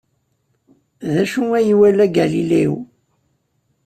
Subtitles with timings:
[1.13, 2.75] D acu ay iwala Galileo?